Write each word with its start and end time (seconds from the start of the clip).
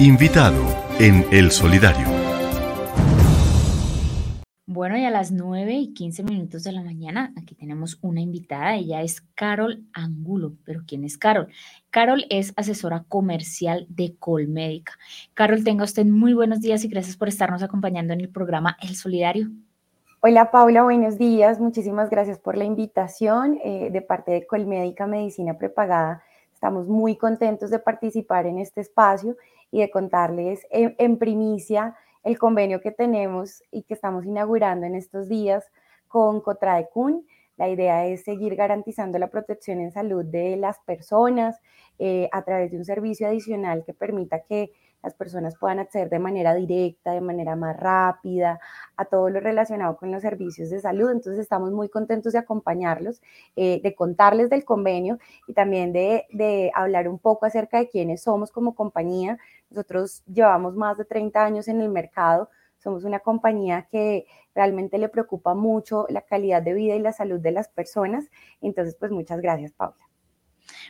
Invitado 0.00 0.64
en 0.98 1.26
El 1.30 1.50
Solidario. 1.50 2.06
Bueno, 4.64 4.96
y 4.96 5.04
a 5.04 5.10
las 5.10 5.30
9 5.30 5.74
y 5.74 5.92
15 5.92 6.22
minutos 6.22 6.64
de 6.64 6.72
la 6.72 6.82
mañana, 6.82 7.34
aquí 7.36 7.54
tenemos 7.54 7.98
una 8.00 8.22
invitada. 8.22 8.76
Ella 8.76 9.02
es 9.02 9.20
Carol 9.34 9.84
Angulo. 9.92 10.54
¿Pero 10.64 10.84
quién 10.86 11.04
es 11.04 11.18
Carol? 11.18 11.48
Carol 11.90 12.24
es 12.30 12.54
asesora 12.56 13.04
comercial 13.08 13.84
de 13.90 14.16
Colmédica. 14.18 14.94
Carol, 15.34 15.64
tenga 15.64 15.84
usted 15.84 16.06
muy 16.06 16.32
buenos 16.32 16.62
días 16.62 16.82
y 16.82 16.88
gracias 16.88 17.18
por 17.18 17.28
estarnos 17.28 17.62
acompañando 17.62 18.14
en 18.14 18.22
el 18.22 18.30
programa 18.30 18.78
El 18.80 18.96
Solidario. 18.96 19.50
Hola 20.20 20.50
Paula, 20.50 20.82
buenos 20.82 21.18
días. 21.18 21.60
Muchísimas 21.60 22.08
gracias 22.08 22.38
por 22.38 22.56
la 22.56 22.64
invitación 22.64 23.58
eh, 23.62 23.90
de 23.92 24.00
parte 24.00 24.32
de 24.32 24.46
Colmédica 24.46 25.06
Medicina 25.06 25.58
Prepagada. 25.58 26.22
Estamos 26.60 26.88
muy 26.88 27.16
contentos 27.16 27.70
de 27.70 27.78
participar 27.78 28.44
en 28.44 28.58
este 28.58 28.82
espacio 28.82 29.34
y 29.70 29.80
de 29.80 29.90
contarles 29.90 30.66
en, 30.68 31.16
primicia 31.16 31.96
el 32.22 32.38
convenio 32.38 32.82
que 32.82 32.90
tenemos 32.90 33.62
y 33.70 33.84
que 33.84 33.94
estamos 33.94 34.26
inaugurando 34.26 34.84
en 34.84 34.94
estos 34.94 35.26
días 35.26 35.64
con 36.06 36.42
Cotradecun. 36.42 37.26
La 37.60 37.68
idea 37.68 38.06
es 38.06 38.24
seguir 38.24 38.56
garantizando 38.56 39.18
la 39.18 39.28
protección 39.28 39.80
en 39.80 39.92
salud 39.92 40.24
de 40.24 40.56
las 40.56 40.78
personas 40.78 41.60
eh, 41.98 42.26
a 42.32 42.42
través 42.42 42.70
de 42.70 42.78
un 42.78 42.86
servicio 42.86 43.28
adicional 43.28 43.84
que 43.84 43.92
permita 43.92 44.40
que 44.44 44.72
las 45.02 45.12
personas 45.12 45.58
puedan 45.58 45.78
acceder 45.78 46.08
de 46.08 46.18
manera 46.18 46.54
directa, 46.54 47.12
de 47.12 47.20
manera 47.20 47.56
más 47.56 47.76
rápida, 47.78 48.58
a 48.96 49.04
todo 49.04 49.28
lo 49.28 49.40
relacionado 49.40 49.98
con 49.98 50.10
los 50.10 50.22
servicios 50.22 50.70
de 50.70 50.80
salud. 50.80 51.10
Entonces 51.10 51.38
estamos 51.38 51.70
muy 51.70 51.90
contentos 51.90 52.32
de 52.32 52.38
acompañarlos, 52.38 53.20
eh, 53.56 53.82
de 53.82 53.94
contarles 53.94 54.48
del 54.48 54.64
convenio 54.64 55.18
y 55.46 55.52
también 55.52 55.92
de, 55.92 56.24
de 56.30 56.70
hablar 56.74 57.08
un 57.08 57.18
poco 57.18 57.44
acerca 57.44 57.76
de 57.76 57.90
quiénes 57.90 58.22
somos 58.22 58.50
como 58.52 58.74
compañía. 58.74 59.36
Nosotros 59.68 60.22
llevamos 60.32 60.76
más 60.76 60.96
de 60.96 61.04
30 61.04 61.44
años 61.44 61.68
en 61.68 61.82
el 61.82 61.90
mercado. 61.90 62.48
Somos 62.80 63.04
una 63.04 63.20
compañía 63.20 63.88
que 63.90 64.26
realmente 64.54 64.98
le 64.98 65.08
preocupa 65.08 65.54
mucho 65.54 66.06
la 66.08 66.22
calidad 66.22 66.62
de 66.62 66.74
vida 66.74 66.96
y 66.96 67.00
la 67.00 67.12
salud 67.12 67.38
de 67.38 67.52
las 67.52 67.68
personas. 67.68 68.30
Entonces, 68.60 68.96
pues 68.98 69.12
muchas 69.12 69.40
gracias, 69.40 69.72
Paula. 69.72 70.10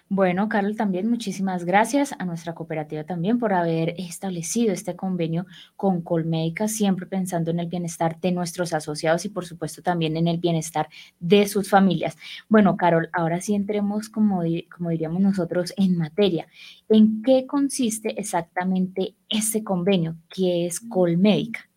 Bueno, 0.09 0.49
Carlos, 0.49 0.77
también 0.77 1.09
muchísimas 1.09 1.65
gracias 1.65 2.15
a 2.19 2.25
nuestra 2.25 2.55
cooperativa 2.55 3.05
también 3.05 3.39
por 3.39 3.53
haber 3.53 3.95
establecido 3.99 4.73
este 4.73 4.97
convenio 4.97 5.47
con 5.77 6.03
Colmédica, 6.03 6.69
siempre 6.69 7.07
pensando 7.07 7.51
en 7.51 7.61
el 7.61 7.69
bienestar 7.69 8.19
de 8.21 8.33
nuestros 8.33 8.73
asociados 8.73 9.25
y 9.25 9.29
por 9.29 9.47
supuesto 9.47 9.83
también 9.83 10.17
en 10.17 10.29
el 10.29 10.39
bienestar 10.39 10.89
de 11.21 11.47
sus 11.47 11.71
familias. 11.71 12.17
Bueno, 12.49 12.77
Carol, 12.77 13.09
ahora 13.13 13.41
sí 13.41 13.55
entremos, 13.55 14.09
como, 14.09 14.43
como 14.75 14.91
diríamos 14.91 15.23
nosotros, 15.23 15.73
en 15.77 15.97
materia. 15.97 16.47
¿En 16.89 17.23
qué 17.23 17.47
consiste 17.47 18.19
exactamente 18.21 19.15
este 19.29 19.63
convenio 19.63 20.17
que 20.29 20.67
es 20.67 20.81
Colmédica? 20.81 21.70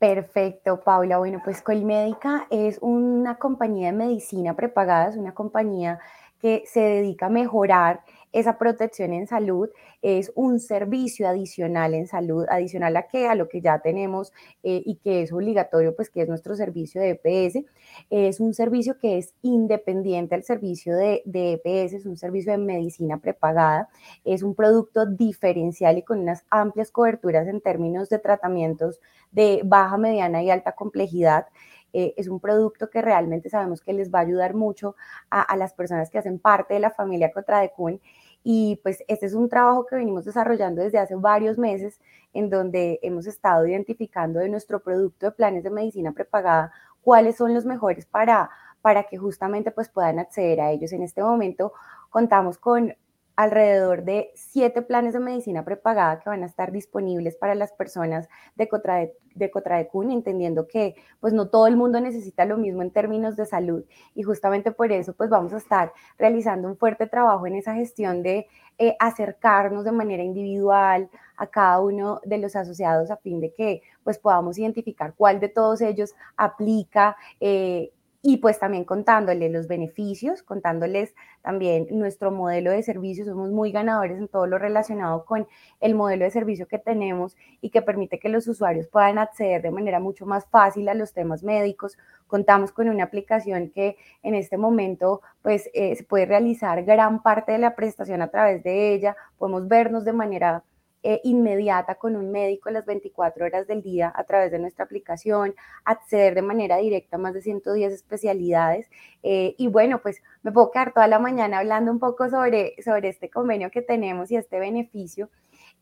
Perfecto, 0.00 0.80
Paula. 0.80 1.18
Bueno, 1.18 1.42
pues 1.44 1.60
Colmédica 1.60 2.46
es 2.50 2.78
una 2.80 3.36
compañía 3.36 3.88
de 3.88 3.98
medicina 3.98 4.56
prepagada, 4.56 5.10
es 5.10 5.16
una 5.16 5.34
compañía 5.34 6.00
que 6.40 6.64
se 6.66 6.80
dedica 6.80 7.26
a 7.26 7.28
mejorar 7.28 8.00
esa 8.32 8.58
protección 8.58 9.12
en 9.12 9.26
salud, 9.26 9.68
es 10.02 10.32
un 10.34 10.60
servicio 10.60 11.28
adicional 11.28 11.94
en 11.94 12.06
salud, 12.06 12.46
adicional 12.48 12.96
a 12.96 13.08
que 13.08 13.26
a 13.26 13.34
lo 13.34 13.48
que 13.48 13.60
ya 13.60 13.80
tenemos 13.80 14.32
eh, 14.62 14.82
y 14.84 14.96
que 14.96 15.22
es 15.22 15.32
obligatorio, 15.32 15.94
pues 15.94 16.10
que 16.10 16.22
es 16.22 16.28
nuestro 16.28 16.54
servicio 16.54 17.00
de 17.00 17.20
EPS. 17.22 17.64
Es 18.08 18.40
un 18.40 18.54
servicio 18.54 18.98
que 18.98 19.18
es 19.18 19.34
independiente 19.42 20.34
al 20.34 20.44
servicio 20.44 20.96
de, 20.96 21.22
de 21.24 21.60
EPS, 21.64 21.94
es 21.94 22.06
un 22.06 22.16
servicio 22.16 22.52
de 22.52 22.58
medicina 22.58 23.18
prepagada, 23.18 23.88
es 24.24 24.42
un 24.42 24.54
producto 24.54 25.06
diferencial 25.06 25.98
y 25.98 26.02
con 26.02 26.20
unas 26.20 26.44
amplias 26.50 26.90
coberturas 26.90 27.48
en 27.48 27.60
términos 27.60 28.08
de 28.08 28.18
tratamientos 28.18 29.00
de 29.32 29.62
baja, 29.64 29.96
mediana 29.96 30.42
y 30.42 30.50
alta 30.50 30.72
complejidad. 30.72 31.46
Eh, 31.92 32.14
es 32.16 32.28
un 32.28 32.40
producto 32.40 32.88
que 32.90 33.02
realmente 33.02 33.50
sabemos 33.50 33.80
que 33.80 33.92
les 33.92 34.12
va 34.12 34.20
a 34.20 34.22
ayudar 34.22 34.54
mucho 34.54 34.96
a, 35.30 35.56
las 35.56 35.74
personas 35.74 36.10
que 36.10 36.18
hacen 36.18 36.38
parte 36.38 36.74
de 36.74 36.80
la 36.80 36.90
familia 36.90 37.32
Cotradecun. 37.32 38.00
Y 38.42 38.80
pues 38.82 39.04
este 39.08 39.26
es 39.26 39.34
un 39.34 39.48
trabajo 39.48 39.86
que 39.86 39.96
venimos 39.96 40.24
desarrollando 40.24 40.82
desde 40.82 40.98
hace 40.98 41.14
varios 41.14 41.58
meses, 41.58 42.00
en 42.32 42.48
donde 42.48 42.98
hemos 43.02 43.26
estado 43.26 43.66
identificando 43.66 44.40
de 44.40 44.48
nuestro 44.48 44.80
producto 44.80 45.26
de 45.26 45.32
planes 45.32 45.64
de 45.64 45.70
medicina 45.70 46.12
prepagada 46.12 46.72
cuáles 47.02 47.36
son 47.36 47.54
los 47.54 47.64
mejores 47.64 48.06
para, 48.06 48.50
para 48.82 49.04
que 49.04 49.18
justamente 49.18 49.70
pues 49.70 49.88
puedan 49.88 50.18
acceder 50.18 50.60
a 50.60 50.70
ellos. 50.70 50.92
En 50.92 51.02
este 51.02 51.22
momento 51.22 51.72
contamos 52.10 52.58
con 52.58 52.94
alrededor 53.40 54.04
de 54.04 54.32
siete 54.34 54.82
planes 54.82 55.14
de 55.14 55.18
medicina 55.18 55.64
prepagada 55.64 56.20
que 56.20 56.28
van 56.28 56.42
a 56.42 56.46
estar 56.46 56.72
disponibles 56.72 57.36
para 57.36 57.54
las 57.54 57.72
personas 57.72 58.28
de, 58.54 58.68
Cotrade, 58.68 59.14
de 59.34 59.50
Cotradecun, 59.50 60.10
entendiendo 60.10 60.68
que 60.68 60.94
pues 61.20 61.32
no 61.32 61.48
todo 61.48 61.66
el 61.66 61.74
mundo 61.74 62.02
necesita 62.02 62.44
lo 62.44 62.58
mismo 62.58 62.82
en 62.82 62.90
términos 62.90 63.36
de 63.36 63.46
salud. 63.46 63.82
Y 64.14 64.24
justamente 64.24 64.72
por 64.72 64.92
eso 64.92 65.14
pues 65.14 65.30
vamos 65.30 65.54
a 65.54 65.56
estar 65.56 65.94
realizando 66.18 66.68
un 66.68 66.76
fuerte 66.76 67.06
trabajo 67.06 67.46
en 67.46 67.54
esa 67.54 67.72
gestión 67.74 68.22
de 68.22 68.46
eh, 68.76 68.94
acercarnos 68.98 69.86
de 69.86 69.92
manera 69.92 70.22
individual 70.22 71.08
a 71.38 71.46
cada 71.46 71.80
uno 71.80 72.20
de 72.26 72.36
los 72.36 72.54
asociados 72.56 73.10
a 73.10 73.16
fin 73.16 73.40
de 73.40 73.54
que 73.54 73.80
pues 74.04 74.18
podamos 74.18 74.58
identificar 74.58 75.14
cuál 75.16 75.40
de 75.40 75.48
todos 75.48 75.80
ellos 75.80 76.14
aplica, 76.36 77.16
eh, 77.40 77.90
y 78.22 78.36
pues 78.36 78.58
también 78.58 78.84
contándoles 78.84 79.50
los 79.50 79.66
beneficios, 79.66 80.42
contándoles 80.42 81.14
también 81.42 81.86
nuestro 81.90 82.30
modelo 82.30 82.70
de 82.70 82.82
servicio. 82.82 83.24
Somos 83.24 83.50
muy 83.50 83.72
ganadores 83.72 84.18
en 84.18 84.28
todo 84.28 84.46
lo 84.46 84.58
relacionado 84.58 85.24
con 85.24 85.48
el 85.80 85.94
modelo 85.94 86.24
de 86.26 86.30
servicio 86.30 86.68
que 86.68 86.78
tenemos 86.78 87.36
y 87.62 87.70
que 87.70 87.80
permite 87.80 88.18
que 88.18 88.28
los 88.28 88.46
usuarios 88.46 88.88
puedan 88.88 89.18
acceder 89.18 89.62
de 89.62 89.70
manera 89.70 90.00
mucho 90.00 90.26
más 90.26 90.46
fácil 90.46 90.88
a 90.90 90.94
los 90.94 91.14
temas 91.14 91.42
médicos. 91.42 91.96
Contamos 92.26 92.72
con 92.72 92.88
una 92.90 93.04
aplicación 93.04 93.70
que 93.70 93.96
en 94.22 94.34
este 94.34 94.58
momento 94.58 95.22
pues 95.40 95.70
eh, 95.72 95.96
se 95.96 96.04
puede 96.04 96.26
realizar 96.26 96.84
gran 96.84 97.22
parte 97.22 97.52
de 97.52 97.58
la 97.58 97.74
prestación 97.74 98.20
a 98.20 98.28
través 98.28 98.62
de 98.62 98.92
ella. 98.92 99.16
Podemos 99.38 99.66
vernos 99.66 100.04
de 100.04 100.12
manera 100.12 100.62
eh, 101.02 101.20
inmediata 101.24 101.94
con 101.94 102.14
un 102.14 102.30
médico 102.30 102.70
las 102.70 102.84
24 102.84 103.46
horas 103.46 103.66
del 103.66 103.82
día 103.82 104.12
a 104.14 104.24
través 104.24 104.50
de 104.50 104.58
nuestra 104.58 104.84
aplicación, 104.84 105.54
acceder 105.84 106.34
de 106.34 106.42
manera 106.42 106.76
directa 106.76 107.16
a 107.16 107.18
más 107.18 107.32
de 107.32 107.42
110 107.42 107.92
especialidades. 107.92 108.90
Eh, 109.22 109.54
y 109.56 109.68
bueno, 109.68 110.00
pues 110.02 110.22
me 110.42 110.52
puedo 110.52 110.70
quedar 110.70 110.92
toda 110.92 111.06
la 111.06 111.18
mañana 111.18 111.58
hablando 111.58 111.90
un 111.90 111.98
poco 111.98 112.28
sobre, 112.28 112.74
sobre 112.82 113.08
este 113.08 113.30
convenio 113.30 113.70
que 113.70 113.82
tenemos 113.82 114.30
y 114.30 114.36
este 114.36 114.58
beneficio, 114.58 115.30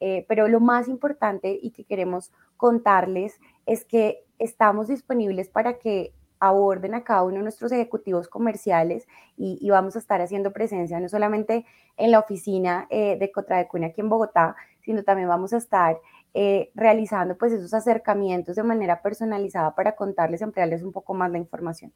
eh, 0.01 0.25
pero 0.29 0.47
lo 0.47 0.61
más 0.61 0.87
importante 0.87 1.59
y 1.61 1.73
que 1.73 1.85
queremos 1.85 2.33
contarles 2.57 3.41
es 3.67 3.85
que 3.85 4.25
estamos 4.39 4.89
disponibles 4.89 5.49
para 5.49 5.79
que 5.79 6.13
aborden 6.41 6.95
a 6.95 7.05
cada 7.05 7.25
uno 7.25 7.37
de 7.37 7.43
nuestros 7.43 7.73
ejecutivos 7.73 8.29
comerciales 8.29 9.07
y, 9.37 9.69
vamos 9.71 9.97
a 9.97 9.99
estar 9.99 10.21
haciendo 10.21 10.53
presencia 10.53 11.01
no 11.01 11.09
solamente 11.09 11.65
en 11.97 12.11
la 12.11 12.21
oficina 12.21 12.87
eh, 12.91 13.17
de 13.19 13.33
Cotradecune 13.33 13.87
aquí 13.87 14.01
en 14.01 14.09
Bogotá, 14.09 14.57
sino 14.89 15.03
también 15.03 15.29
vamos 15.29 15.53
a 15.53 15.59
estar 15.59 15.99
eh, 16.33 16.71
realizando 16.75 17.37
pues 17.37 17.53
esos 17.53 17.75
acercamientos 17.75 18.57
de 18.57 18.63
manera 18.63 19.03
personalizada 19.03 19.75
para 19.75 19.95
contarles, 19.95 20.41
ampliarles 20.41 20.83
un 20.83 20.93
poco 20.93 21.13
más 21.13 21.31
la 21.31 21.37
información. 21.37 21.93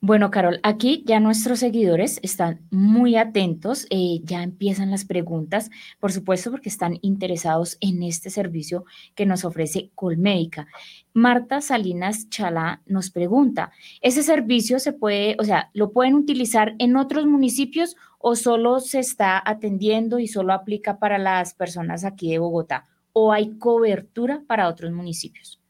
Bueno, 0.00 0.30
Carol, 0.30 0.60
aquí 0.62 1.02
ya 1.06 1.20
nuestros 1.20 1.60
seguidores 1.60 2.20
están 2.22 2.60
muy 2.70 3.16
atentos, 3.16 3.86
eh, 3.90 4.20
ya 4.22 4.42
empiezan 4.42 4.90
las 4.90 5.04
preguntas, 5.04 5.70
por 5.98 6.12
supuesto, 6.12 6.50
porque 6.50 6.68
están 6.68 6.98
interesados 7.00 7.78
en 7.80 8.02
este 8.02 8.28
servicio 8.30 8.84
que 9.14 9.24
nos 9.24 9.44
ofrece 9.44 9.90
Colmédica. 9.94 10.66
Marta 11.14 11.60
Salinas 11.60 12.28
Chalá 12.28 12.82
nos 12.86 13.10
pregunta, 13.10 13.72
¿ese 14.02 14.22
servicio 14.22 14.78
se 14.78 14.92
puede, 14.92 15.36
o 15.38 15.44
sea, 15.44 15.70
lo 15.72 15.92
pueden 15.92 16.14
utilizar 16.14 16.74
en 16.78 16.96
otros 16.96 17.26
municipios 17.26 17.96
o 18.18 18.36
solo 18.36 18.80
se 18.80 18.98
está 18.98 19.42
atendiendo 19.44 20.18
y 20.18 20.28
solo 20.28 20.52
aplica 20.52 20.98
para 20.98 21.18
las 21.18 21.54
personas 21.54 22.04
aquí 22.04 22.30
de 22.30 22.38
Bogotá? 22.38 22.88
¿O 23.12 23.32
hay 23.32 23.56
cobertura 23.58 24.42
para 24.46 24.68
otros 24.68 24.92
municipios? 24.92 25.63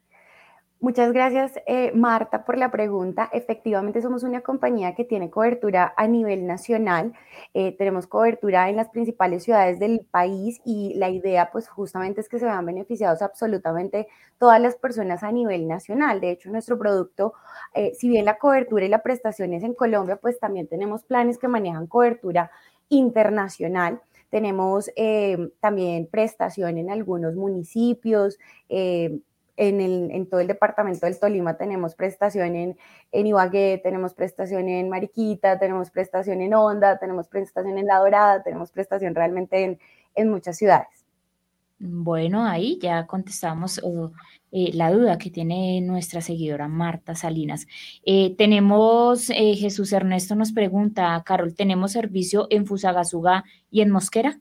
Muchas 0.85 1.15
gracias, 1.15 1.55
eh, 1.67 1.93
Marta, 1.95 2.45
por 2.45 2.59
la 2.59 2.71
pregunta. 2.71 3.31
Efectivamente, 3.33 4.03
somos 4.03 4.23
una 4.23 4.43
compañía 4.43 4.95
que 4.95 5.03
tiene 5.07 5.31
cobertura 5.31 5.95
a 5.97 6.07
nivel 6.07 6.47
nacional. 6.47 7.15
Eh, 7.55 7.75
tenemos 7.79 8.07
cobertura 8.07 8.69
en 8.69 8.77
las 8.77 8.91
principales 8.91 9.45
ciudades 9.45 9.79
del 9.79 10.01
país 10.11 10.61
y 10.63 10.93
la 10.97 11.09
idea, 11.09 11.49
pues, 11.51 11.71
justamente 11.71 12.21
es 12.21 12.29
que 12.29 12.39
se 12.39 12.45
vean 12.45 12.67
beneficiados 12.67 13.23
absolutamente 13.23 14.09
todas 14.39 14.61
las 14.61 14.77
personas 14.77 15.23
a 15.23 15.33
nivel 15.33 15.67
nacional. 15.67 16.21
De 16.21 16.33
hecho, 16.33 16.51
nuestro 16.51 16.79
producto, 16.79 17.33
eh, 17.73 17.95
si 17.95 18.11
bien 18.11 18.27
la 18.27 18.37
cobertura 18.37 18.85
y 18.85 18.89
la 18.91 19.03
prestación 19.03 19.55
es 19.55 19.63
en 19.63 19.73
Colombia, 19.73 20.17
pues 20.17 20.39
también 20.39 20.67
tenemos 20.69 21.03
planes 21.03 21.39
que 21.39 21.49
manejan 21.49 21.87
cobertura 21.87 22.51
internacional. 22.91 24.03
Tenemos 24.29 24.91
también 25.61 26.09
prestación 26.09 26.77
en 26.77 26.91
algunos 26.91 27.37
municipios 27.37 28.37
en, 29.57 29.81
el, 29.81 30.11
en, 30.11 30.27
todo 30.29 30.41
el 30.41 30.47
departamento 30.47 31.07
del 31.07 31.19
Tolima 31.19 31.57
tenemos 31.57 31.95
prestación 31.95 32.57
en, 32.57 32.79
en, 33.13 33.27
Ibagué, 33.27 33.81
tenemos 33.83 34.15
prestación 34.15 34.69
en 34.69 34.89
Mariquita, 34.89 35.59
tenemos 35.59 35.91
prestación 35.91 36.41
en 36.41 36.55
Honda, 36.55 36.99
tenemos 36.99 37.29
prestación 37.29 37.79
en 37.79 37.87
La 37.87 37.99
Dorada, 37.99 38.43
tenemos 38.43 38.71
prestación 38.71 39.15
realmente 39.15 39.65
en, 39.65 39.79
en 40.15 40.31
muchas 40.31 40.57
ciudades. 40.57 41.05
Bueno, 41.79 42.47
ahí 42.47 42.79
ya 42.81 43.07
contestamos 43.07 43.81
eh, 44.53 44.71
la 44.73 44.91
duda 44.93 45.19
que 45.19 45.31
tiene 45.31 45.81
nuestra 45.81 46.21
seguidora 46.21 46.69
Marta 46.69 47.15
Salinas. 47.15 47.67
Eh, 48.07 48.35
tenemos, 48.37 49.29
eh, 49.31 49.55
Jesús 49.57 49.93
Ernesto 49.93 50.35
nos 50.35 50.53
pregunta, 50.53 51.21
Carol, 51.27 51.55
¿tenemos 51.55 51.93
servicio 51.93 52.47
en 52.51 52.67
Fusagasugá 52.67 53.45
y 53.71 53.81
en 53.83 53.91
Mosquera? 53.91 54.41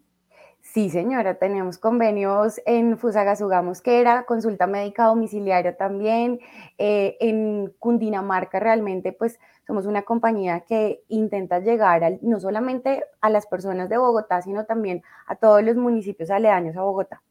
Sí, 0.74 0.90
señora, 0.90 1.36
tenemos 1.38 1.78
convenios 1.78 2.60
en 2.66 2.98
Fusagasugá 2.98 3.62
Mosquera, 3.62 4.26
consulta 4.26 4.66
médica 4.66 5.06
domiciliaria 5.06 5.78
también. 5.78 6.40
en 6.80 7.72
Cundinamarca 7.78 8.60
realmente, 8.60 9.12
pues 9.14 9.40
somos 9.68 9.86
una 9.86 10.02
compañía 10.02 10.62
que 10.62 11.04
intenta 11.10 11.60
llegar 11.60 12.18
no 12.24 12.40
solamente 12.40 13.04
a 13.22 13.30
las 13.30 13.46
personas 13.46 13.88
de 13.88 13.98
Bogotá, 14.00 14.42
sino 14.42 14.66
también 14.66 15.04
a 15.28 15.36
todos 15.36 15.62
los 15.64 15.76
municipios 15.76 16.32
aledaños 16.32 16.76
a 16.76 16.82
Bogotá. 16.82 17.22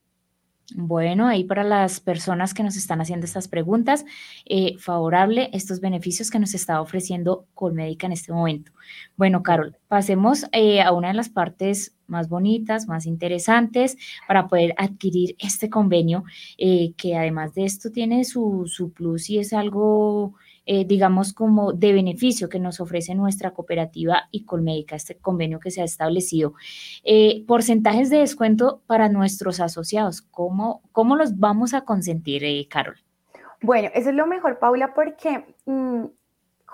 Bueno, 0.74 1.26
ahí 1.26 1.44
para 1.44 1.64
las 1.64 2.00
personas 2.00 2.54
que 2.54 2.62
nos 2.62 2.76
están 2.76 3.00
haciendo 3.00 3.26
estas 3.26 3.48
preguntas, 3.48 4.04
eh, 4.46 4.76
favorable 4.78 5.50
estos 5.52 5.80
beneficios 5.80 6.30
que 6.30 6.38
nos 6.38 6.54
está 6.54 6.80
ofreciendo 6.80 7.46
Colmédica 7.54 8.06
en 8.06 8.12
este 8.12 8.32
momento. 8.32 8.72
Bueno, 9.16 9.42
Carol, 9.42 9.76
pasemos 9.88 10.46
eh, 10.52 10.80
a 10.80 10.92
una 10.92 11.08
de 11.08 11.14
las 11.14 11.28
partes 11.28 11.94
más 12.06 12.28
bonitas, 12.28 12.86
más 12.88 13.06
interesantes 13.06 13.96
para 14.26 14.46
poder 14.46 14.74
adquirir 14.78 15.36
este 15.38 15.68
convenio, 15.68 16.24
eh, 16.58 16.94
que 16.96 17.16
además 17.16 17.54
de 17.54 17.64
esto 17.64 17.90
tiene 17.90 18.24
su, 18.24 18.64
su 18.66 18.92
plus 18.92 19.30
y 19.30 19.38
es 19.38 19.52
algo 19.52 20.34
eh, 20.64 20.84
digamos, 20.84 21.32
como 21.32 21.72
de 21.72 21.92
beneficio 21.92 22.48
que 22.48 22.60
nos 22.60 22.80
ofrece 22.80 23.14
nuestra 23.14 23.52
cooperativa 23.52 24.28
y 24.30 24.44
Colmédica, 24.44 24.96
este 24.96 25.16
convenio 25.16 25.58
que 25.58 25.70
se 25.70 25.82
ha 25.82 25.84
establecido. 25.84 26.54
Eh, 27.02 27.44
porcentajes 27.46 28.10
de 28.10 28.18
descuento 28.18 28.82
para 28.86 29.08
nuestros 29.08 29.60
asociados, 29.60 30.22
¿cómo, 30.22 30.82
cómo 30.92 31.16
los 31.16 31.38
vamos 31.38 31.74
a 31.74 31.82
consentir, 31.82 32.44
eh, 32.44 32.66
Carol? 32.70 32.96
Bueno, 33.60 33.90
eso 33.94 34.10
es 34.10 34.14
lo 34.14 34.26
mejor, 34.26 34.58
Paula, 34.58 34.92
porque 34.94 35.44
mm, 35.66 36.04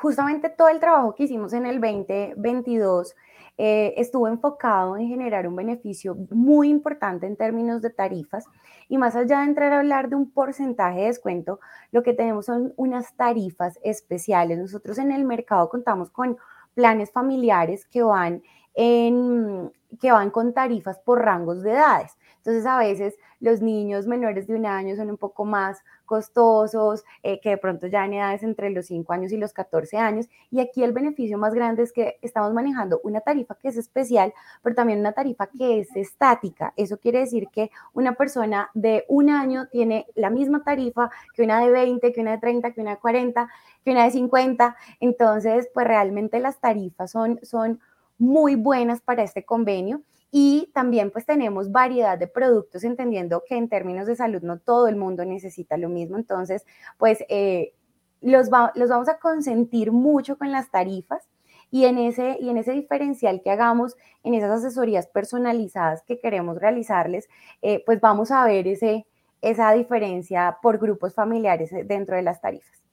justamente 0.01 0.49
todo 0.49 0.69
el 0.69 0.79
trabajo 0.79 1.15
que 1.15 1.25
hicimos 1.25 1.53
en 1.53 1.67
el 1.67 1.81
2022 1.81 3.17
eh, 3.61 3.95
estuvo 3.97 4.29
enfocado 4.29 4.97
en 4.97 5.09
generar 5.09 5.49
un 5.49 5.57
beneficio 5.57 6.17
muy 6.31 6.69
importante 6.69 7.27
en 7.27 7.35
términos 7.35 7.83
de 7.83 7.91
tarifas 7.91 8.45
y 8.89 8.97
más 8.99 9.17
allá 9.17 9.41
de 9.41 9.47
entrar 9.47 9.73
a 9.73 9.81
hablar 9.81 10.09
de 10.09 10.15
un 10.15 10.31
porcentaje 10.31 11.01
de 11.01 11.07
descuento, 11.07 11.59
lo 11.91 12.05
que 12.05 12.15
tenemos 12.15 12.47
son 12.47 12.73
unas 12.77 13.17
tarifas 13.17 13.79
especiales. 13.83 14.59
Nosotros 14.59 14.99
en 14.99 15.11
el 15.11 15.25
mercado 15.25 15.69
contamos 15.69 16.11
con 16.11 16.39
planes 16.75 17.11
familiares 17.11 17.85
que 17.85 18.05
van 18.05 18.43
en, 18.75 19.73
que 20.01 20.13
van 20.13 20.31
con 20.31 20.55
tarifas 20.55 21.01
por 21.01 21.21
rangos 21.25 21.63
de 21.63 21.73
edades. 21.73 22.17
Entonces 22.37 22.65
a 22.65 22.79
veces 22.79 23.17
los 23.41 23.61
niños 23.61 24.07
menores 24.07 24.47
de 24.47 24.55
un 24.55 24.67
año 24.67 24.95
son 24.95 25.11
un 25.11 25.17
poco 25.17 25.45
más 25.45 25.83
costosos, 26.09 27.05
eh, 27.23 27.39
que 27.41 27.51
de 27.51 27.59
pronto 27.59 27.87
ya 27.87 28.05
en 28.05 28.15
edades 28.15 28.43
entre 28.43 28.71
los 28.71 28.87
5 28.87 29.13
años 29.13 29.31
y 29.31 29.37
los 29.37 29.53
14 29.53 29.99
años. 29.99 30.29
Y 30.51 30.59
aquí 30.59 30.83
el 30.83 30.93
beneficio 30.93 31.39
más 31.39 31.55
grande 31.55 31.85
es 31.85 31.93
que 31.93 32.19
estamos 32.23 32.53
manejando 32.53 33.01
una 33.05 33.21
tarifa 33.21 33.55
que 33.55 33.69
es 33.69 33.77
especial, 33.77 34.33
pero 34.63 34.75
también 34.75 34.99
una 34.99 35.13
tarifa 35.13 35.47
que 35.47 35.81
es 35.81 35.95
estática. 35.95 36.73
Eso 36.77 36.99
quiere 36.99 37.21
decir 37.21 37.49
que 37.53 37.71
una 37.93 38.15
persona 38.15 38.71
de 38.75 39.05
un 39.09 39.31
año 39.31 39.69
tiene 39.69 40.07
la 40.17 40.31
misma 40.31 40.65
tarifa 40.65 41.11
que 41.35 41.43
una 41.43 41.61
de 41.61 41.71
20, 41.71 42.13
que 42.13 42.21
una 42.21 42.33
de 42.33 42.39
30, 42.39 42.73
que 42.73 42.81
una 42.81 42.93
de 42.93 42.97
40, 42.97 43.49
que 43.85 43.91
una 43.91 44.05
de 44.05 44.11
50. 44.11 44.77
Entonces, 45.01 45.69
pues 45.75 45.87
realmente 45.87 46.41
las 46.41 46.59
tarifas 46.59 47.11
son, 47.11 47.39
son 47.43 47.81
muy 48.19 48.55
buenas 48.55 49.01
para 49.01 49.23
este 49.23 49.45
convenio. 49.45 50.03
Y 50.31 50.71
también 50.75 51.11
pues 51.11 51.25
tenemos 51.25 51.73
variedad 51.73 52.19
de 52.19 52.27
productos, 52.27 52.85
entendiendo 52.85 53.43
que 53.49 53.57
en 53.57 53.69
términos 53.69 54.07
de 54.07 54.17
salud 54.17 54.43
no 54.43 54.59
todo 54.59 54.89
el 54.89 54.97
mundo 54.97 55.25
necesita 55.25 55.77
lo 55.77 55.89
mismo. 55.89 56.17
Entonces, 56.17 56.67
pues 56.99 57.25
eh, 57.29 57.75
los, 58.21 58.49
los 58.75 58.91
vamos 58.91 59.09
a 59.09 59.19
consentir 59.19 59.93
mucho 59.93 60.37
con 60.37 60.53
las 60.53 60.71
tarifas 60.71 61.29
y 61.71 61.85
en, 61.85 61.99
ese, 61.99 62.39
y 62.41 62.49
en 62.49 62.57
ese 62.57 62.73
diferencial 62.73 63.43
que 63.43 63.51
hagamos, 63.51 63.97
en 64.23 64.35
esas 64.35 64.51
asesorías 64.51 65.07
personalizadas 65.07 66.03
que 66.03 66.19
queremos 66.19 66.59
realizarles, 66.59 67.29
eh, 67.63 67.83
pues 67.85 68.01
vamos 68.01 68.31
a 68.31 68.45
ver 68.45 68.67
ese, 68.67 69.07
esa 69.43 69.73
diferencia 69.73 70.59
por 70.63 70.79
grupos 70.79 71.15
familiares 71.15 71.71
dentro 71.87 72.17
de 72.17 72.23
las 72.23 72.41
tarifas. 72.41 72.88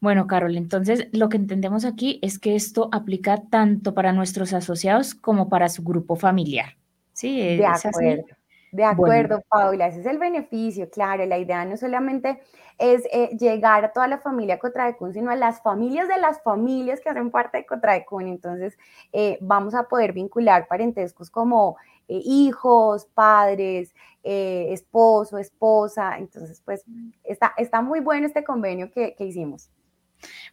Bueno, 0.00 0.26
Carol, 0.26 0.56
entonces 0.56 1.08
lo 1.12 1.28
que 1.28 1.36
entendemos 1.36 1.84
aquí 1.84 2.18
es 2.22 2.38
que 2.38 2.54
esto 2.54 2.88
aplica 2.92 3.36
tanto 3.50 3.94
para 3.94 4.12
nuestros 4.12 4.52
asociados 4.52 5.14
como 5.14 5.48
para 5.48 5.68
su 5.68 5.82
grupo 5.82 6.16
familiar. 6.16 6.76
Sí, 7.12 7.56
de 7.56 7.66
acuerdo. 7.66 8.24
De 8.72 8.84
acuerdo, 8.84 9.42
Paula, 9.50 9.88
ese 9.88 10.00
es 10.00 10.06
el 10.06 10.18
beneficio, 10.18 10.88
claro, 10.88 11.26
la 11.26 11.36
idea 11.36 11.62
no 11.66 11.76
solamente 11.76 12.40
es 12.78 13.04
eh, 13.12 13.36
llegar 13.38 13.84
a 13.84 13.92
toda 13.92 14.08
la 14.08 14.16
familia 14.16 14.58
Cotradecún, 14.58 15.12
sino 15.12 15.30
a 15.30 15.36
las 15.36 15.60
familias 15.60 16.08
de 16.08 16.18
las 16.18 16.42
familias 16.42 16.98
que 17.00 17.10
hacen 17.10 17.30
parte 17.30 17.58
de 17.58 17.66
Cotradecún, 17.66 18.28
entonces 18.28 18.78
eh, 19.12 19.36
vamos 19.42 19.74
a 19.74 19.82
poder 19.82 20.14
vincular 20.14 20.66
parentescos 20.68 21.28
como 21.28 21.76
eh, 22.08 22.22
hijos, 22.24 23.04
padres, 23.12 23.94
esposo, 24.22 25.36
esposa, 25.36 26.16
entonces 26.16 26.62
pues 26.64 26.82
está, 27.24 27.52
está 27.58 27.82
muy 27.82 28.00
bueno 28.00 28.26
este 28.26 28.42
convenio 28.42 28.90
que 28.90 29.14
hicimos. 29.18 29.68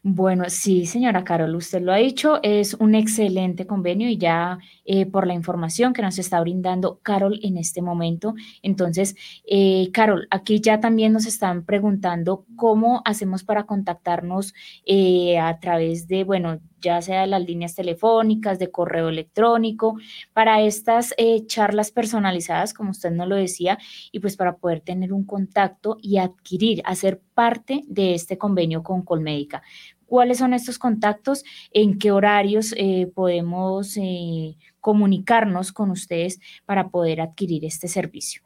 Bueno, 0.01 0.45
sí, 0.47 0.85
señora 0.85 1.23
Carol, 1.23 1.55
usted 1.55 1.81
lo 1.81 1.91
ha 1.91 1.97
dicho, 1.97 2.39
es 2.41 2.73
un 2.75 2.95
excelente 2.95 3.67
convenio 3.67 4.07
y 4.09 4.17
ya 4.17 4.59
eh, 4.85 5.05
por 5.05 5.27
la 5.27 5.33
información 5.33 5.91
que 5.93 6.01
nos 6.01 6.17
está 6.19 6.39
brindando 6.39 6.99
Carol 7.03 7.39
en 7.43 7.57
este 7.57 7.81
momento. 7.81 8.33
Entonces, 8.63 9.15
eh, 9.45 9.89
Carol, 9.91 10.27
aquí 10.31 10.61
ya 10.61 10.79
también 10.79 11.11
nos 11.13 11.25
están 11.25 11.65
preguntando 11.65 12.45
cómo 12.55 13.01
hacemos 13.03 13.43
para 13.43 13.65
contactarnos 13.65 14.53
eh, 14.85 15.37
a 15.37 15.59
través 15.59 16.07
de, 16.07 16.23
bueno, 16.23 16.59
ya 16.81 17.01
sea 17.01 17.21
de 17.21 17.27
las 17.27 17.45
líneas 17.45 17.75
telefónicas, 17.75 18.57
de 18.57 18.71
correo 18.71 19.09
electrónico, 19.09 19.97
para 20.31 20.61
estas 20.61 21.13
charlas 21.47 21.91
personalizadas, 21.91 22.73
como 22.73 22.91
usted 22.91 23.11
nos 23.11 23.27
lo 23.27 23.35
decía, 23.35 23.77
y 24.13 24.21
pues 24.21 24.37
para 24.37 24.55
poder 24.55 24.79
tener 24.79 25.11
un 25.11 25.25
contacto 25.25 25.97
y 26.01 26.17
adquirir, 26.19 26.81
hacer 26.85 27.21
parte 27.33 27.83
de 27.87 28.13
este 28.13 28.37
convenio 28.37 28.81
con 28.81 29.01
Colmédica. 29.03 29.58
¿Cuáles 30.05 30.39
son 30.39 30.53
estos 30.53 30.79
contactos? 30.79 31.43
¿En 31.71 31.99
qué 31.99 32.11
horarios 32.11 32.73
eh, 32.77 33.11
podemos 33.13 33.95
eh, 33.97 34.57
comunicarnos 34.81 35.71
con 35.71 35.91
ustedes 35.91 36.39
para 36.65 36.89
poder 36.89 37.21
adquirir 37.21 37.63
este 37.65 37.87
servicio? 37.87 38.41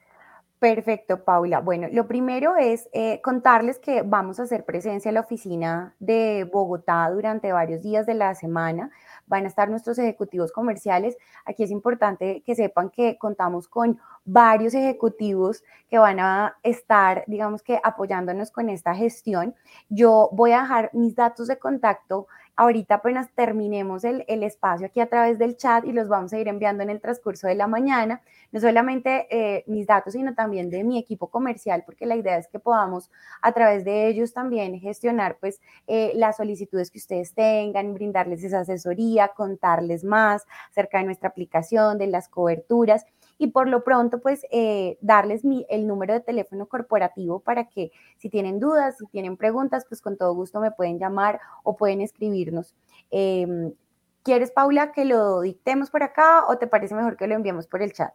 Perfecto, 0.63 1.25
Paula. 1.25 1.59
Bueno, 1.59 1.89
lo 1.91 2.07
primero 2.07 2.55
es 2.55 2.87
eh, 2.93 3.19
contarles 3.21 3.79
que 3.79 4.01
vamos 4.01 4.39
a 4.39 4.43
hacer 4.43 4.63
presencia 4.63 5.09
en 5.09 5.15
la 5.15 5.19
oficina 5.19 5.93
de 5.99 6.49
Bogotá 6.51 7.09
durante 7.11 7.51
varios 7.51 7.83
días 7.83 8.05
de 8.05 8.13
la 8.13 8.33
semana. 8.33 8.89
Van 9.27 9.45
a 9.45 9.47
estar 9.47 9.69
nuestros 9.69 9.97
ejecutivos 9.99 10.51
comerciales. 10.51 11.17
Aquí 11.45 11.63
es 11.63 11.71
importante 11.71 12.43
que 12.45 12.55
sepan 12.55 12.89
que 12.89 13.17
contamos 13.17 13.67
con 13.67 13.99
varios 14.25 14.73
ejecutivos 14.73 15.63
que 15.89 15.97
van 15.97 16.19
a 16.19 16.57
estar, 16.63 17.23
digamos 17.27 17.63
que, 17.63 17.79
apoyándonos 17.83 18.51
con 18.51 18.69
esta 18.69 18.95
gestión. 18.95 19.55
Yo 19.89 20.29
voy 20.31 20.51
a 20.51 20.61
dejar 20.61 20.89
mis 20.93 21.15
datos 21.15 21.47
de 21.47 21.57
contacto 21.57 22.27
ahorita 22.55 22.95
apenas 22.95 23.29
terminemos 23.33 24.03
el, 24.03 24.23
espacio 24.43 24.85
aquí 24.85 24.99
a 24.99 25.07
través 25.07 25.39
del 25.39 25.57
chat 25.57 25.85
y 25.85 25.91
los 25.91 26.07
vamos 26.07 26.33
a 26.33 26.37
ir 26.37 26.47
enviando 26.47 26.83
en 26.83 26.89
el 26.89 27.01
transcurso 27.01 27.47
de 27.47 27.55
la 27.55 27.67
mañana, 27.67 28.21
no 28.51 28.59
solamente 28.59 29.27
eh, 29.29 29.63
mis 29.67 29.87
datos, 29.87 30.13
sino 30.13 30.33
también 30.35 30.69
de 30.69 30.83
mi 30.83 30.99
equipo 30.99 31.27
comercial, 31.27 31.83
porque 31.85 32.05
la 32.05 32.15
idea 32.15 32.37
es 32.37 32.47
que 32.47 32.59
podamos 32.59 33.09
a 33.41 33.51
través 33.53 33.85
de 33.85 34.07
ellos 34.07 34.33
también 34.33 34.79
gestionar 34.79 35.37
pues 35.39 35.61
eh, 35.87 36.11
las 36.15 36.37
solicitudes 36.37 36.91
que 36.91 36.99
ustedes 36.99 37.33
tengan, 37.33 37.93
brindarles 37.93 38.43
esa 38.43 38.59
asesoría, 38.59 39.29
contarles 39.29 40.03
más 40.03 40.45
acerca 40.69 40.99
de 40.99 41.05
nuestra 41.05 41.29
aplicación, 41.29 41.97
de 41.97 42.07
las 42.07 42.27
coberturas 42.27 43.05
y 43.37 43.47
por 43.47 43.67
lo 43.67 43.83
pronto 43.83 44.19
pues 44.21 44.45
eh, 44.51 44.97
darles 45.01 45.43
mi, 45.43 45.65
el 45.69 45.87
número 45.87 46.13
de 46.13 46.21
teléfono 46.21 46.67
corporativo 46.67 47.39
para 47.39 47.69
que 47.69 47.91
si 48.17 48.29
tienen 48.29 48.59
dudas, 48.59 48.97
si 48.97 49.05
tienen 49.07 49.37
preguntas, 49.37 49.85
pues 49.87 50.01
con 50.01 50.17
todo 50.17 50.33
gusto 50.33 50.59
me 50.59 50.71
pueden 50.71 50.99
llamar 50.99 51.39
o 51.63 51.75
pueden 51.75 52.01
escribirnos. 52.01 52.75
Em, 53.11 53.73
¿Quieres, 54.23 54.51
Paula, 54.51 54.93
que 54.93 55.05
lo 55.05 55.41
dictemos 55.41 55.89
por 55.89 56.03
acá 56.03 56.45
o 56.47 56.57
te 56.57 56.67
parece 56.67 56.95
mejor 56.95 57.17
que 57.17 57.27
lo 57.27 57.35
enviemos 57.35 57.67
por 57.67 57.81
el 57.81 57.91
chat? 57.93 58.13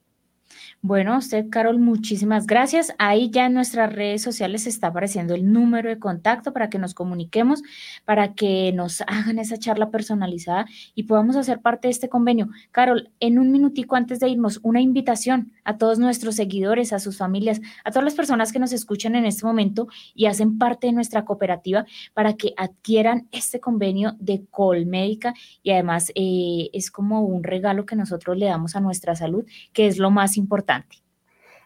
Bueno, 0.82 1.18
usted, 1.18 1.50
Carol, 1.50 1.78
muchísimas 1.78 2.46
gracias. 2.46 2.94
Ahí 2.98 3.30
ya 3.30 3.46
en 3.46 3.54
nuestras 3.54 3.92
redes 3.92 4.22
sociales 4.22 4.66
está 4.66 4.88
apareciendo 4.88 5.34
el 5.34 5.52
número 5.52 5.90
de 5.90 5.98
contacto 5.98 6.52
para 6.52 6.70
que 6.70 6.78
nos 6.78 6.94
comuniquemos, 6.94 7.62
para 8.04 8.34
que 8.34 8.72
nos 8.72 9.00
hagan 9.06 9.38
esa 9.38 9.58
charla 9.58 9.90
personalizada 9.90 10.66
y 10.94 11.02
podamos 11.02 11.36
hacer 11.36 11.60
parte 11.60 11.88
de 11.88 11.92
este 11.92 12.08
convenio. 12.08 12.48
Carol, 12.70 13.10
en 13.20 13.38
un 13.38 13.52
minutico 13.52 13.96
antes 13.96 14.20
de 14.20 14.30
irnos, 14.30 14.58
una 14.62 14.80
invitación 14.80 15.52
a 15.64 15.76
todos 15.76 15.98
nuestros 15.98 16.36
seguidores, 16.36 16.92
a 16.92 16.98
sus 16.98 17.18
familias, 17.18 17.60
a 17.84 17.90
todas 17.90 18.04
las 18.04 18.14
personas 18.14 18.52
que 18.52 18.58
nos 18.58 18.72
escuchan 18.72 19.14
en 19.14 19.26
este 19.26 19.44
momento 19.44 19.88
y 20.14 20.26
hacen 20.26 20.58
parte 20.58 20.86
de 20.86 20.92
nuestra 20.94 21.24
cooperativa 21.24 21.84
para 22.14 22.34
que 22.34 22.54
adquieran 22.56 23.28
este 23.32 23.60
convenio 23.60 24.16
de 24.18 24.44
Colmédica 24.50 25.34
y 25.62 25.72
además 25.72 26.10
eh, 26.14 26.70
es 26.72 26.90
como 26.90 27.22
un 27.22 27.44
regalo 27.44 27.86
que 27.86 27.96
nosotros 27.96 28.36
le 28.36 28.46
damos 28.46 28.76
a 28.76 28.80
nuestra 28.80 29.14
salud, 29.14 29.44
que 29.72 29.86
es 29.86 29.98
lo 29.98 30.10
más 30.10 30.36
importante. 30.36 30.39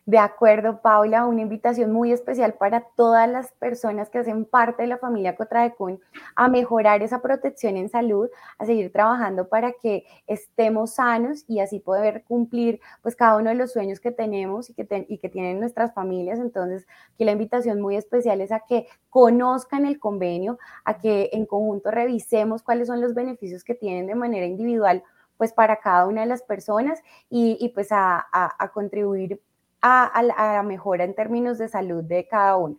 De 0.07 0.19
acuerdo, 0.19 0.83
Paula, 0.83 1.25
una 1.25 1.41
invitación 1.41 1.91
muy 1.91 2.13
especial 2.13 2.53
para 2.55 2.83
todas 2.95 3.27
las 3.27 3.53
personas 3.53 4.11
que 4.11 4.19
hacen 4.19 4.45
parte 4.45 4.83
de 4.83 4.89
la 4.89 4.99
familia 4.99 5.35
Cotraecun 5.35 5.99
a 6.37 6.49
mejorar 6.49 7.03
esa 7.03 7.23
protección 7.23 7.79
en 7.79 7.89
salud, 7.89 8.29
a 8.59 8.67
seguir 8.67 8.93
trabajando 8.93 9.49
para 9.49 9.73
que 9.73 10.05
estemos 10.27 10.97
sanos 10.97 11.47
y 11.49 11.61
así 11.61 11.81
poder 11.81 12.23
cumplir 12.25 12.81
pues 13.01 13.17
cada 13.17 13.39
uno 13.39 13.49
de 13.49 13.57
los 13.57 13.73
sueños 13.73 13.99
que 13.99 14.11
tenemos 14.11 14.69
y 14.69 14.75
que, 14.75 15.07
y 15.09 15.17
que 15.17 15.31
tienen 15.31 15.59
nuestras 15.59 15.95
familias. 15.95 16.39
Entonces, 16.39 16.87
aquí 17.15 17.25
la 17.25 17.33
invitación 17.33 17.81
muy 17.81 17.97
especial 17.97 18.43
es 18.43 18.53
a 18.53 18.61
que 18.61 18.87
conozcan 19.09 19.87
el 19.87 19.99
convenio, 19.99 20.59
a 20.85 20.99
que 20.99 21.31
en 21.33 21.47
conjunto 21.47 21.91
revisemos 21.91 22.63
cuáles 22.63 22.89
son 22.89 23.01
los 23.01 23.15
beneficios 23.15 23.65
que 23.65 23.75
tienen 23.75 24.07
de 24.07 24.17
manera 24.17 24.45
individual 24.45 25.03
pues 25.37 25.53
para 25.53 25.77
cada 25.81 26.07
una 26.07 26.23
de 26.23 26.27
las 26.27 26.43
personas 26.43 27.01
y, 27.29 27.71
pues 27.75 27.89
a, 27.91 28.27
a 28.33 28.69
contribuir 28.73 29.41
a, 29.81 30.07
a, 30.07 30.23
la 30.23 30.63
mejora 30.63 31.05
en 31.05 31.15
términos 31.15 31.59
de 31.59 31.69
salud 31.69 32.03
de 32.03 32.27
cada 32.27 32.57
uno. 32.57 32.79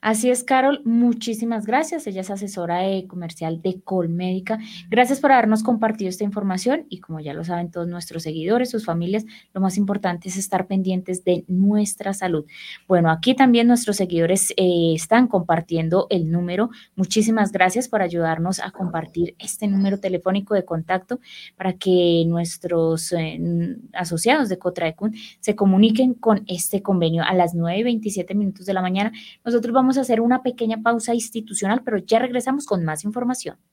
Así 0.00 0.30
es, 0.30 0.44
Carol, 0.44 0.80
muchísimas 0.86 1.66
gracias. 1.66 2.06
Ella 2.06 2.22
es 2.22 2.30
asesora 2.30 2.78
de 2.78 3.06
comercial 3.06 3.60
de 3.60 3.82
Colmédica. 3.82 4.58
Gracias 4.88 5.20
por 5.20 5.30
habernos 5.30 5.62
compartido 5.62 6.08
esta 6.08 6.24
información 6.24 6.86
y 6.88 7.00
como 7.00 7.20
ya 7.20 7.34
lo 7.34 7.44
saben 7.44 7.70
todos 7.70 7.86
nuestros 7.86 8.22
seguidores, 8.22 8.70
sus 8.70 8.86
familias, 8.86 9.26
lo 9.52 9.60
más 9.60 9.76
importante 9.76 10.30
es 10.30 10.38
estar 10.38 10.66
pendientes 10.66 11.22
de 11.24 11.44
nuestra 11.48 12.14
salud. 12.14 12.46
Bueno, 12.88 13.10
aquí 13.10 13.34
también 13.34 13.66
nuestros 13.66 13.96
seguidores 13.96 14.52
eh, 14.56 14.94
están 14.94 15.26
compartiendo 15.26 16.06
el 16.08 16.30
número. 16.30 16.70
Muchísimas 16.96 17.52
gracias 17.52 17.88
por 17.88 18.00
ayudarnos 18.00 18.58
a 18.60 18.70
compartir 18.70 19.34
este 19.38 19.68
número 19.68 20.00
telefónico 20.00 20.54
de 20.54 20.64
contacto 20.64 21.20
para 21.56 21.74
que 21.74 22.24
nuestros 22.26 23.12
eh, 23.12 23.38
asociados 23.92 24.48
de 24.48 24.58
Cotraecun 24.58 25.14
se 25.40 25.54
comuniquen 25.54 26.14
con 26.14 26.42
este 26.46 26.80
convenio 26.80 27.22
a 27.22 27.34
las 27.34 27.54
9 27.54 27.80
y 27.80 27.82
27 27.82 28.34
minutos 28.34 28.64
de 28.64 28.72
la 28.72 28.80
mañana. 28.80 29.12
Nosotros 29.44 29.74
vamos 29.90 29.98
a 29.98 30.02
hacer 30.02 30.20
una 30.20 30.44
pequeña 30.44 30.80
pausa 30.82 31.14
institucional, 31.14 31.82
pero 31.84 31.98
ya 31.98 32.20
regresamos 32.20 32.64
con 32.64 32.84
más 32.84 33.04
información. 33.04 33.58